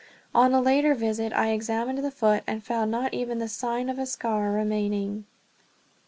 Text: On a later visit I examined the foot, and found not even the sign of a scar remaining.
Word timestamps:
On 0.33 0.51
a 0.51 0.59
later 0.59 0.95
visit 0.95 1.31
I 1.31 1.51
examined 1.51 1.99
the 1.99 2.09
foot, 2.09 2.41
and 2.47 2.63
found 2.63 2.89
not 2.89 3.13
even 3.13 3.37
the 3.37 3.47
sign 3.47 3.87
of 3.87 3.99
a 3.99 4.07
scar 4.07 4.49
remaining. 4.51 5.25